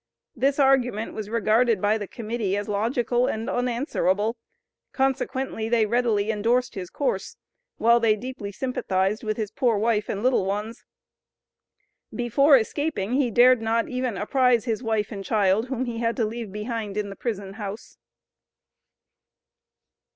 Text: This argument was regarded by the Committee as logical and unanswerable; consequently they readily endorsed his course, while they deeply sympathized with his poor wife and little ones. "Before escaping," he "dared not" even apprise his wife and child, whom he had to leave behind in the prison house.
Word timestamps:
This 0.35 0.57
argument 0.57 1.13
was 1.13 1.29
regarded 1.29 1.79
by 1.79 1.99
the 1.99 2.07
Committee 2.07 2.57
as 2.57 2.67
logical 2.67 3.27
and 3.27 3.47
unanswerable; 3.47 4.35
consequently 4.93 5.69
they 5.69 5.85
readily 5.85 6.31
endorsed 6.31 6.73
his 6.73 6.89
course, 6.89 7.37
while 7.77 7.99
they 7.99 8.15
deeply 8.15 8.51
sympathized 8.51 9.23
with 9.23 9.37
his 9.37 9.51
poor 9.51 9.77
wife 9.77 10.09
and 10.09 10.23
little 10.23 10.43
ones. 10.47 10.85
"Before 12.11 12.57
escaping," 12.57 13.13
he 13.13 13.29
"dared 13.29 13.61
not" 13.61 13.89
even 13.89 14.17
apprise 14.17 14.65
his 14.65 14.81
wife 14.81 15.11
and 15.11 15.23
child, 15.23 15.67
whom 15.67 15.85
he 15.85 15.99
had 15.99 16.15
to 16.15 16.25
leave 16.25 16.51
behind 16.51 16.97
in 16.97 17.11
the 17.11 17.15
prison 17.15 17.53
house. 17.53 17.99